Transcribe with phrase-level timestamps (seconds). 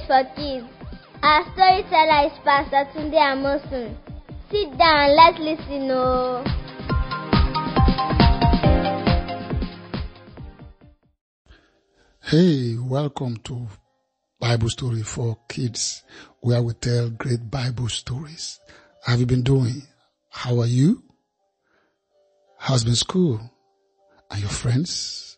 [0.00, 0.66] For Kids.
[1.22, 3.94] Our storyteller is Pastor Tunde Amosun.
[4.50, 5.90] Sit down, let's listen.
[5.90, 6.42] Oh.
[12.22, 13.68] Hey, welcome to
[14.40, 16.04] Bible Story for Kids,
[16.40, 18.60] where we tell great Bible stories.
[19.04, 19.82] How have you been doing?
[20.30, 21.02] How are you?
[22.56, 23.40] How's been school?
[24.30, 25.36] And your friends?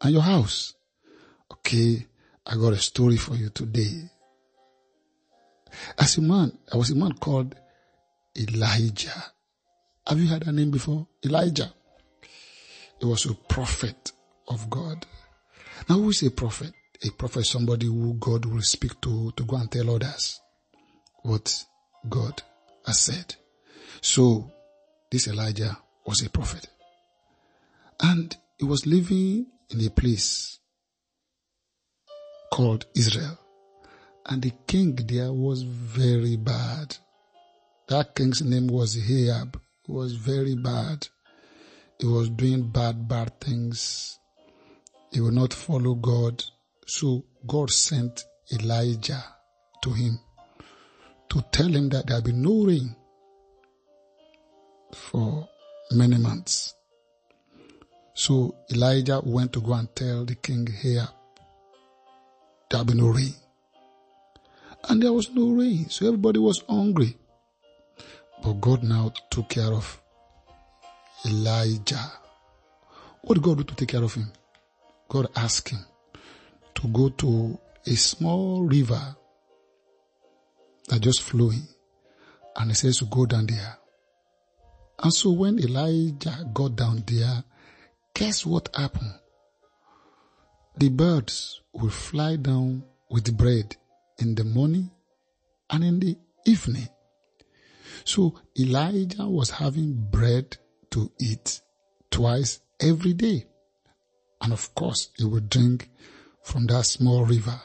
[0.00, 0.74] And your house?
[1.52, 2.08] Okay,
[2.48, 4.08] I got a story for you today.
[5.98, 7.54] As a man, I was a man called
[8.38, 9.22] Elijah.
[10.06, 11.06] Have you heard that name before?
[11.22, 11.70] Elijah.
[12.98, 14.12] He was a prophet
[14.48, 15.04] of God.
[15.90, 16.72] Now, who is a prophet?
[17.04, 20.40] A prophet is somebody who God will speak to to go and tell others
[21.22, 21.64] what
[22.08, 22.42] God
[22.86, 23.36] has said.
[24.00, 24.50] So,
[25.10, 26.66] this Elijah was a prophet.
[28.00, 30.57] And he was living in a place
[32.52, 33.38] called Israel.
[34.26, 36.96] And the king there was very bad.
[37.88, 39.60] That king's name was Ahab.
[39.86, 41.08] Was very bad.
[41.98, 44.18] He was doing bad, bad things.
[45.12, 46.44] He would not follow God.
[46.86, 49.24] So God sent Elijah
[49.82, 50.20] to him
[51.30, 52.94] to tell him that there will be no rain
[54.92, 55.48] for
[55.92, 56.74] many months.
[58.14, 61.08] So Elijah went to go and tell the king here
[62.70, 63.34] there will be no rain.
[64.88, 67.16] And there was no rain, so everybody was hungry.
[68.42, 70.00] But God now took care of
[71.26, 72.12] Elijah.
[73.22, 74.32] What did God do to take care of him?
[75.08, 75.84] God asked him
[76.74, 79.16] to go to a small river
[80.88, 81.66] that just flowing.
[82.56, 83.78] And he says to go down there.
[85.02, 87.44] And so when Elijah got down there,
[88.14, 89.14] guess what happened?
[90.78, 93.74] The birds will fly down with bread
[94.18, 94.92] in the morning
[95.68, 96.16] and in the
[96.46, 96.86] evening.
[98.04, 100.56] So Elijah was having bread
[100.92, 101.62] to eat
[102.12, 103.46] twice every day.
[104.40, 105.90] And of course, he would drink
[106.44, 107.60] from that small river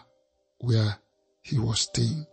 [0.58, 0.98] where
[1.44, 2.26] he was staying.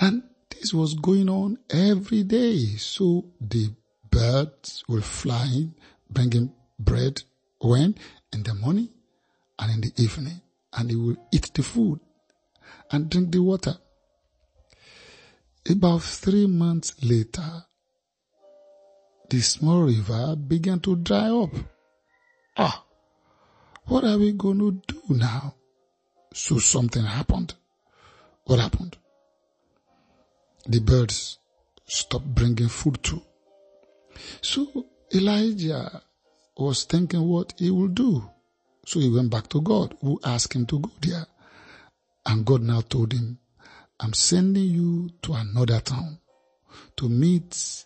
[0.00, 2.64] And this was going on every day.
[2.78, 3.70] So the
[4.10, 5.76] birds were flying,
[6.10, 7.22] bringing bread
[7.60, 7.94] when?
[8.32, 8.88] In the morning
[9.58, 10.40] and in the evening.
[10.72, 12.00] And he will eat the food
[12.90, 13.76] and drink the water.
[15.68, 17.64] About three months later,
[19.28, 21.50] the small river began to dry up.
[22.56, 22.84] Ah,
[23.84, 25.54] what are we going to do now?
[26.32, 27.54] So something happened.
[28.44, 28.96] What happened?
[30.66, 31.38] The birds
[31.86, 33.22] stopped bringing food too.
[34.40, 36.02] So Elijah
[36.56, 38.28] was thinking what he would do.
[38.88, 41.26] So he went back to God, who asked him to go there.
[42.24, 43.38] And God now told him,
[44.00, 46.18] I'm sending you to another town
[46.96, 47.84] to meet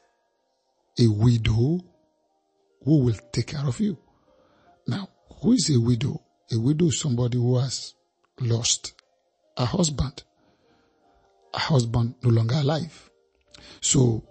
[1.00, 1.80] a widow
[2.84, 3.98] who will take care of you.
[4.86, 5.08] Now,
[5.40, 6.22] who is a widow?
[6.52, 7.94] A widow is somebody who has
[8.40, 8.94] lost
[9.56, 10.22] a husband.
[11.52, 13.10] A husband no longer alive.
[13.80, 14.22] So,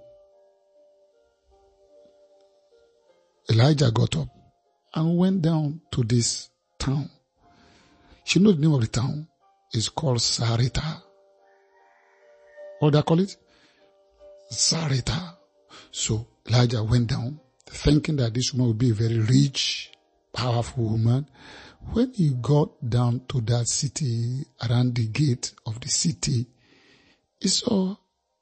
[3.49, 4.29] Elijah got up
[4.95, 6.47] and went down to this
[6.81, 7.09] town.
[8.27, 9.27] You know the name of the town?
[9.71, 11.01] It's called Sarita.
[12.79, 13.35] What do I call it?
[14.51, 15.35] Sarita.
[15.91, 19.91] So Elijah went down thinking that this woman would be a very rich,
[20.33, 21.27] powerful woman.
[21.93, 26.47] When he got down to that city, around the gate of the city,
[27.39, 27.95] he saw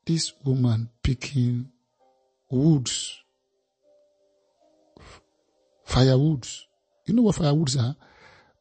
[0.06, 1.70] this woman picking
[2.50, 3.22] woods,
[5.86, 6.66] firewoods.
[7.06, 7.96] You know what firewoods are?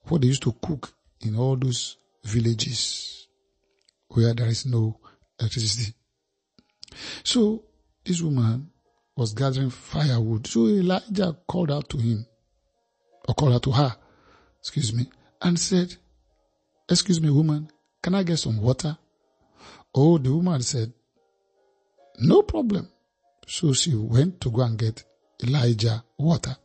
[0.08, 3.28] What they used to cook in all those villages
[4.08, 4.98] where there is no
[5.38, 5.94] electricity.
[7.24, 7.64] So
[8.04, 8.70] this woman
[9.16, 10.46] was gathering firewood.
[10.46, 12.26] So Elijah called out to him,
[13.28, 13.96] or called out to her,
[14.60, 15.08] excuse me,
[15.42, 15.94] and said,
[16.88, 17.70] Excuse me, woman,
[18.02, 18.96] can I get some water?
[19.94, 20.92] Oh, the woman said,
[22.18, 22.88] No problem.
[23.46, 25.04] So she went to go and get
[25.42, 26.56] Elijah water.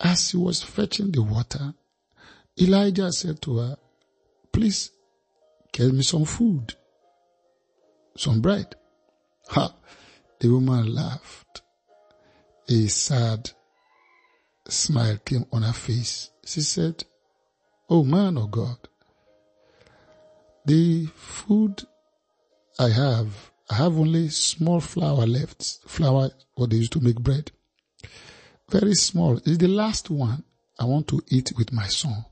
[0.00, 1.74] As he was fetching the water,
[2.60, 3.76] Elijah said to her,
[4.52, 4.90] Please
[5.72, 6.74] get me some food,
[8.16, 8.74] some bread.
[9.48, 9.74] Ha!
[10.38, 11.62] The woman laughed.
[12.68, 13.50] A sad
[14.68, 16.30] smile came on her face.
[16.44, 17.04] She said,
[17.88, 18.76] Oh man of God,
[20.64, 21.82] the food
[22.78, 25.80] I have, I have only small flour left.
[25.86, 27.50] Flour, what they used to make bread.
[28.70, 29.36] Very small.
[29.38, 30.44] It's the last one
[30.78, 32.24] I want to eat with my son.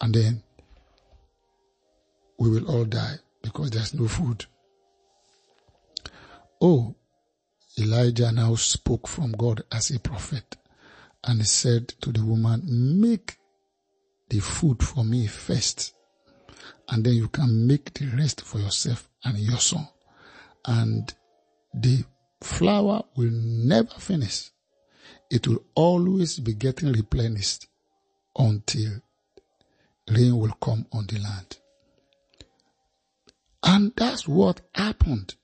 [0.00, 0.42] And then
[2.38, 4.46] we will all die because there's no food.
[6.60, 6.94] Oh,
[7.78, 10.56] Elijah now spoke from God as a prophet
[11.24, 12.62] and he said to the woman,
[13.00, 13.38] make
[14.28, 15.94] the food for me first
[16.88, 19.88] and then you can make the rest for yourself and your son.
[20.64, 21.12] And
[21.74, 22.04] the
[22.42, 24.50] flour will never finish.
[25.30, 27.66] It will always be getting replenished
[28.36, 29.00] until
[30.10, 31.58] rain will come on the land.
[33.62, 35.34] And that's what happened.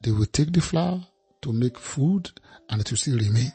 [0.00, 1.06] They will take the flour
[1.42, 2.30] to make food
[2.68, 3.52] and it will still remain.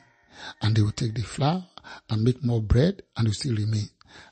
[0.61, 1.65] And they will take the flour
[2.09, 3.89] and make more bread and it will still remain.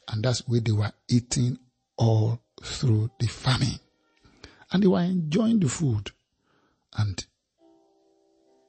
[0.07, 1.57] And that's where they were eating
[1.97, 3.79] all through the famine.
[4.71, 6.11] And they were enjoying the food
[6.97, 7.25] and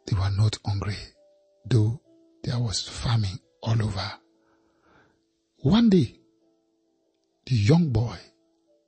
[0.06, 0.96] they were not hungry,
[1.66, 2.00] though
[2.42, 4.12] there was famine all over.
[5.58, 6.17] One day,
[7.48, 8.14] the young boy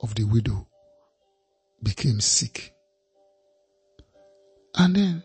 [0.00, 0.68] of the widow
[1.82, 2.74] became sick.
[4.76, 5.22] And then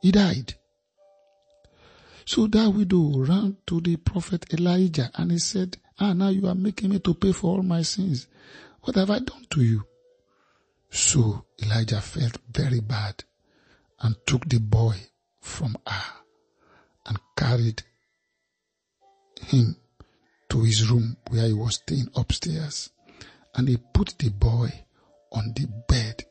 [0.00, 0.54] he died.
[2.24, 6.54] So that widow ran to the prophet Elijah and he said, Ah, now you are
[6.54, 8.28] making me to pay for all my sins.
[8.80, 9.84] What have I done to you?
[10.88, 13.24] So Elijah felt very bad
[14.00, 14.96] and took the boy
[15.42, 16.12] from her
[17.04, 17.82] and carried
[19.42, 19.76] him
[20.58, 22.90] to his room where he was staying upstairs.
[23.54, 24.68] And he put the boy
[25.32, 26.24] on the bed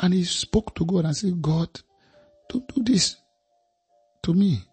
[0.00, 1.68] and he spoke to God and said, God,
[2.48, 3.16] don't do this
[4.24, 4.64] to me.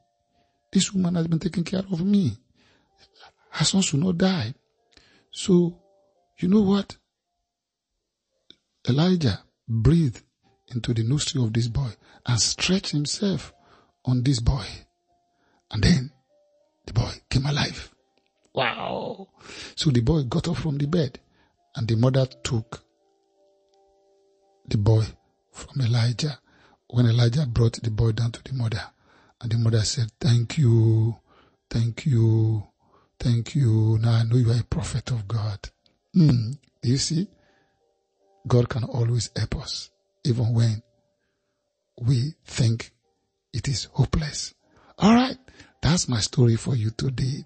[0.72, 2.38] This woman has been taking care of me.
[3.52, 4.54] Her son should not die.
[5.32, 5.80] So,
[6.40, 6.98] you know what?
[8.88, 10.24] Elijah breathed
[10.74, 11.90] into the nostril of this boy
[12.26, 13.54] and stretched himself
[14.06, 14.66] on this boy.
[15.70, 16.12] And then
[16.86, 17.92] the boy came alive.
[18.54, 19.28] Wow.
[19.76, 21.20] So the boy got up from the bed
[21.76, 22.84] and the mother took
[24.68, 25.04] the boy
[25.52, 26.40] from Elijah.
[26.90, 28.82] When Elijah brought the boy down to the mother
[29.42, 31.16] and the mother said, thank you,
[31.70, 32.64] thank you,
[33.20, 33.98] thank you.
[34.02, 35.60] Now I know you are a prophet of God.
[36.16, 36.58] Mm.
[36.82, 37.28] You see?
[38.48, 39.92] God can always help us,
[40.24, 40.82] even when
[42.02, 42.92] we think
[43.54, 44.54] it is hopeless.
[44.98, 45.38] All right.
[45.82, 47.44] That's my story for you today.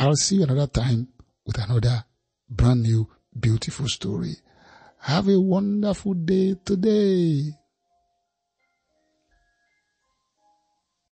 [0.00, 1.08] I'll see you another time
[1.44, 2.04] with another
[2.48, 3.08] brand new
[3.38, 4.36] beautiful story.
[5.00, 7.57] Have a wonderful day today.